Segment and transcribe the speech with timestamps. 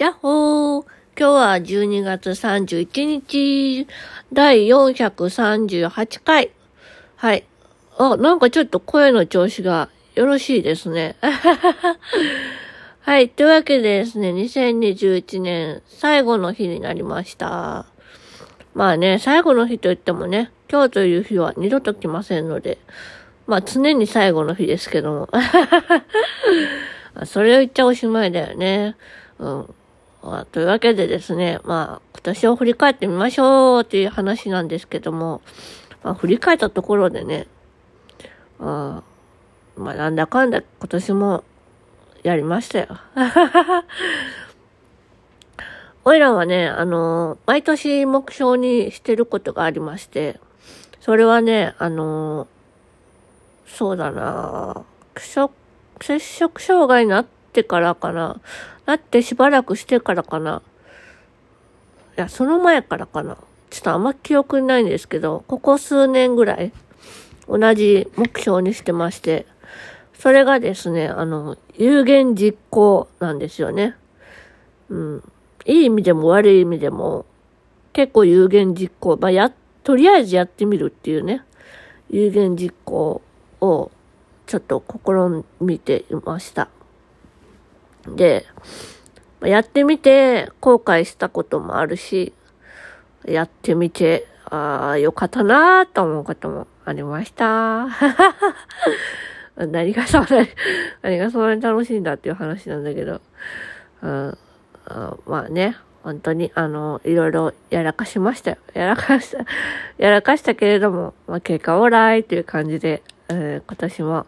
[0.00, 0.84] やっほー
[1.14, 3.86] 今日は12月31日、
[4.32, 6.52] 第438回。
[7.16, 7.44] はい。
[7.98, 11.16] あ、なんかちょっと声の調子がよろしいですね。
[13.02, 13.28] はい。
[13.28, 17.84] というわけでですね、2021年最後の日になりました。
[18.72, 22.78] まあね、最後の日といってもね、今日という日は二度と来ませんので、
[23.46, 25.28] まあ常に最後の日ですけども。
[27.26, 28.96] それを言っちゃおしまいだよね。
[29.38, 29.74] うん。
[30.52, 35.40] というわけでですね、まあ、今年を振り返ってみましょうっていう話なんですけども、
[36.02, 37.46] まあ、振り返ったところでね、
[38.58, 39.02] あ
[39.76, 41.44] まあ、なんだかんだ今年も
[42.22, 42.88] やりましたよ。
[46.04, 50.40] おいらはね、あの、毎年目標にしてることがありまして、
[51.00, 52.46] それはね、あの、
[53.66, 54.84] そうだな
[55.16, 58.40] 接触障害になっててからかな。
[58.86, 60.62] なってしばらくしてからかな。
[62.16, 63.36] いや、その前からかな。
[63.70, 66.72] ちょっとあんま記憶にないんですけど、ここ数年ぐらい
[67.46, 69.46] 同じ目標にしてまして、
[70.18, 73.96] それがですね、あの、有言実行なんですよね。
[74.88, 75.24] うん。
[75.64, 77.26] いい意味でも悪い意味でも、
[77.92, 79.16] 結構有言実行。
[79.16, 81.42] まあ、や、とりあえずやってみるっていうね、
[82.10, 83.22] 有言実行
[83.60, 83.90] を
[84.46, 86.68] ちょっと試みていました。
[88.06, 88.46] で、
[89.42, 92.32] やってみて後悔したこともあるし、
[93.24, 97.88] やってみて、ああ、よかったなーと思うこともありました。
[99.56, 100.48] 何がそんなに、
[101.02, 103.20] 何がそんなに楽しいんだっていう話なんだけど、
[104.02, 104.38] うん、
[104.86, 108.56] あまあね、本当に、あの、いろいろやらかしましたよ。
[108.72, 109.44] やらかした、
[109.98, 114.26] やらかしたけれども、まあ、結果オーライという感じで、えー、今年も、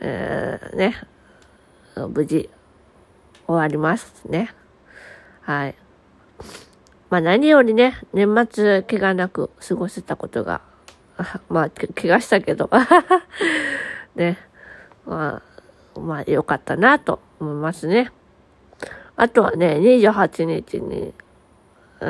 [0.00, 0.96] えー、ね、
[2.08, 2.50] 無事
[3.48, 4.54] 終わりますね。
[5.40, 5.74] はい。
[7.08, 10.60] まあ何よりね、年末怪我なく過ごせたことが、
[11.48, 12.70] まあ、怪我したけど、
[14.14, 14.38] ね、
[15.06, 15.42] ま
[15.96, 18.12] あ、まあ良かったなと思いますね。
[19.16, 21.14] あとはね、28日に、
[22.00, 22.08] うん、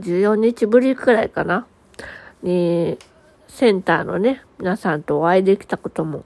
[0.00, 1.66] 14日ぶりくらいかな、
[2.42, 2.98] に、
[3.48, 6.24] センターのね、皆さんとお会いできたことも、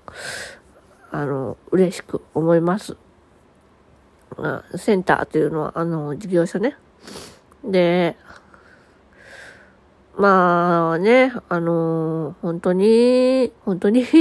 [1.12, 2.96] あの、嬉しく思います。
[4.76, 6.76] センターというのは、あの、事業所ね。
[7.64, 8.16] で、
[10.16, 14.04] まあね、あの、本当に、本当に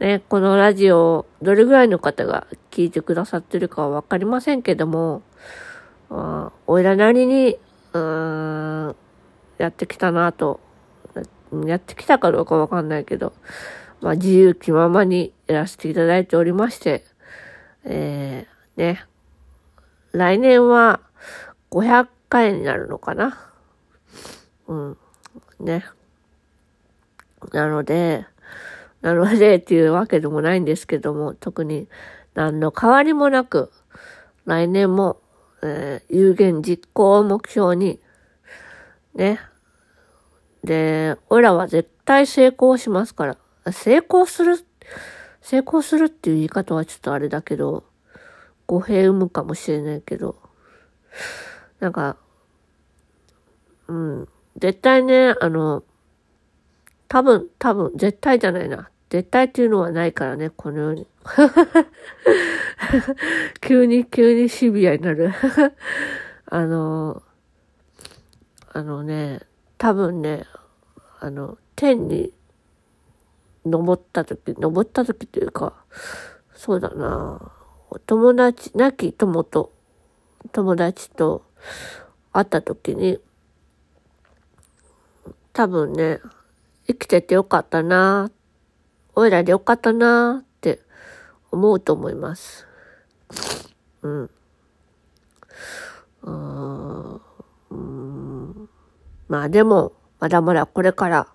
[0.00, 5.22] ね、このラジオ、どれぐらいの方が聞いてくださってるかはわかりませんけども、
[6.10, 7.58] あおいらなりに、
[7.92, 8.96] うん、
[9.58, 10.60] やってきたなと、
[11.66, 13.32] やってきたかどうかわかんないけど、
[14.00, 17.04] まあ自由気ままにやらせていただいておりまして、
[17.86, 19.04] えー、ね。
[20.12, 21.00] 来年は
[21.70, 23.52] 500回になるのかな？
[24.66, 24.98] うん。
[25.60, 25.84] ね。
[27.52, 28.26] なので、
[29.02, 31.88] なのでっていうわけでもないんですけども、特に
[32.34, 33.70] 何の変わりもなく、
[34.46, 35.20] 来年も、
[35.62, 38.00] えー、有言実行を目標に、
[39.14, 39.38] ね。
[40.64, 43.72] で、オラは絶対成功しますから。
[43.72, 44.58] 成功する
[45.46, 47.84] 成功するっていう言い方はちょっとあれだけど、
[48.66, 50.34] 語弊生むかもしれないけど、
[51.78, 52.16] なんか、
[53.86, 55.84] うん、絶対ね、あの、
[57.06, 58.90] 多分、多分、絶対じゃないな。
[59.08, 61.06] 絶対っていうのはないからね、このように。
[63.62, 65.32] 急に、急にシビアになる。
[66.46, 67.22] あの、
[68.72, 69.42] あのね、
[69.78, 70.44] 多分ね、
[71.20, 72.32] あの、天に
[73.66, 75.74] 登った時、登った時というか、
[76.54, 77.52] そうだな
[78.06, 79.72] 友達、亡き友と、
[80.52, 81.44] 友達と
[82.32, 83.18] 会った時に、
[85.52, 86.20] 多分ね、
[86.86, 88.30] 生きててよかったな
[89.14, 90.80] おいらでよかったなって
[91.50, 92.66] 思うと思います。
[94.02, 94.30] うん。
[96.22, 97.20] うん。
[99.28, 101.28] まあでも、まだまだこれから、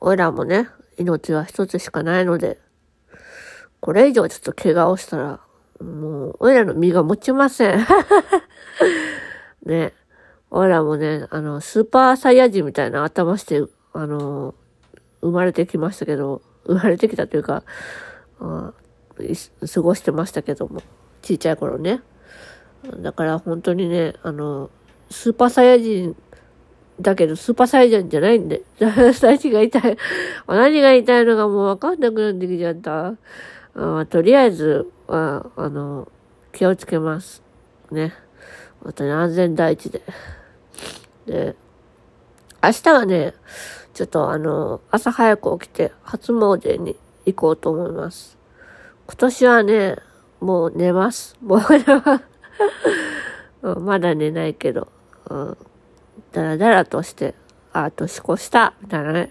[0.00, 2.58] おいらもね、命は一つしかないので、
[3.80, 5.40] これ以上ちょっと怪我をしたら、
[5.80, 7.86] もう、おいらの身が持ちません。
[9.66, 9.92] ね。
[10.50, 13.62] おいらもね、あの、スーパーサイヤ人みたいな頭して、
[13.92, 14.54] あの、
[15.20, 17.64] 生まれてきましたけど、生まれてきたというか、
[18.40, 18.72] あ
[19.72, 20.80] 過ごしてましたけども、
[21.22, 22.02] ちっちゃい頃ね。
[22.98, 24.70] だから本当にね、あの、
[25.10, 26.16] スーパーサイヤ人
[27.00, 28.62] だけど、スーパーサイヤ人じゃないんで。
[28.78, 29.96] 何が痛い。
[30.46, 33.14] 何が痛いのかもうわかんなくなってきちゃった。
[33.74, 36.08] あとりあえず、ああの、
[36.52, 37.42] 気をつけます。
[37.90, 38.14] ね。
[38.82, 40.02] 本当に安全第一で。
[41.26, 41.56] で、
[42.62, 43.34] 明日はね、
[43.92, 46.96] ちょっとあの、朝早く起きて初詣に
[47.26, 48.38] 行こうと思います。
[49.06, 49.96] 今年はね、
[50.40, 51.36] もう寝ます。
[51.42, 51.60] も
[53.62, 54.88] う まだ寝ないけど、
[55.30, 55.56] うん、
[56.34, 57.34] だらだらとして、
[57.72, 59.30] あ、年越した、みたいなね。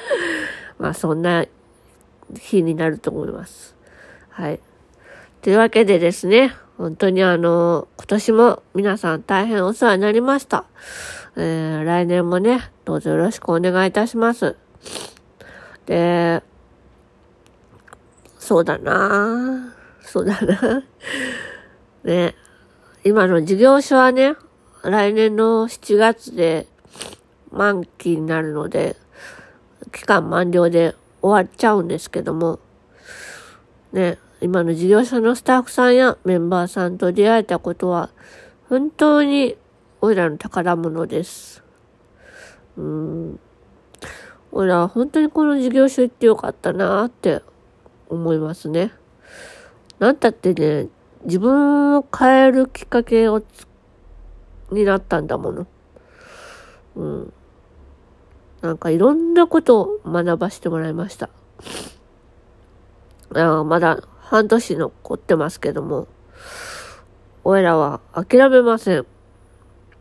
[0.78, 1.46] まあそんな
[2.38, 3.74] 日になると思います。
[4.28, 4.60] はい。
[5.40, 10.66] というわけでですね、本当にあの、今年も皆さん大変お世話になりました。
[11.34, 14.54] えー、来年もね、どうぞよろしくお願いいたします。
[15.86, 16.42] で、
[18.38, 20.84] そうだなそうだな
[22.04, 22.34] ね、
[23.02, 24.36] 今の事業所はね、
[24.82, 26.66] 来年の7月で
[27.50, 28.96] 満期になるので、
[29.92, 32.60] 期間満了で終わっちゃうんですけども、
[33.92, 38.10] ね、今の事業所のスタッフさんやメンバーさんと出会えたことは、
[38.68, 39.56] 本当に
[40.00, 41.64] 俺らの宝物です。
[42.76, 43.40] うん。
[44.52, 47.42] 俺ら本当にこの事業所行ってよかったなって
[48.08, 48.92] 思いますね。
[49.98, 50.88] なんたってね、
[51.24, 53.67] 自分を変えるきっかけを作
[54.70, 55.66] になったんだもの。
[56.96, 57.32] うん。
[58.60, 61.30] なんかいろんなことを学ばせてもらいました。
[63.34, 66.08] あまだ半年残ってますけども、
[67.44, 69.06] 俺らは諦めません。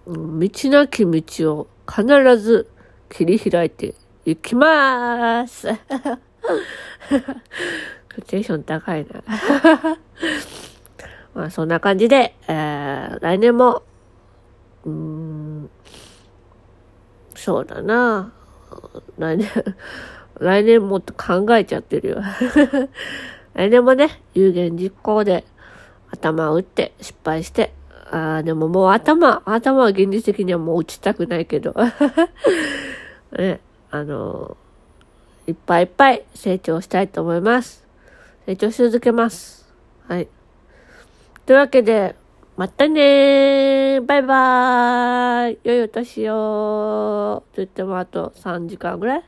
[0.05, 2.69] 道なき道を必ず
[3.09, 5.67] 切り開いていきまーす。
[8.27, 9.21] テンション高いな。
[11.35, 13.83] まあそんな感じで、えー、来年も、
[14.87, 15.69] うーん、
[17.35, 18.31] そうだな。
[19.17, 19.49] 来年、
[20.39, 22.21] 来年もっと考えちゃってるよ。
[23.53, 25.43] 来年もね、有言実行で
[26.11, 27.73] 頭を打って失敗して、
[28.09, 31.75] ああ、でももう頭、頭は現実的にはもう打ちたくないけど、
[33.37, 33.59] ね、
[33.91, 34.55] あの
[35.47, 37.85] いっぱいいっぱい成長したいと思います。
[38.45, 39.67] 成長し続けます。
[40.07, 40.27] はい。
[41.45, 42.15] というわけで、
[42.57, 49.23] またねーバイバーイ良いお年をと言ってもあと3時間ぐらい？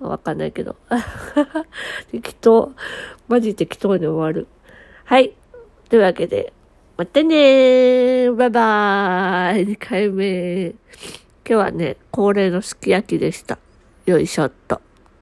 [0.00, 0.74] わかんないけど。
[2.10, 2.72] 適当。
[3.28, 4.48] マジ適当に終わる。
[5.04, 5.34] はい。
[5.88, 6.52] というわけで、
[6.96, 10.70] またねーバイバーイ !2 回目。
[10.70, 10.74] 今
[11.44, 13.60] 日はね、恒例のすき焼きでした。
[14.04, 14.80] よいしょっと。